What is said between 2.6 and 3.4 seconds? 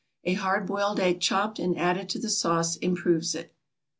improves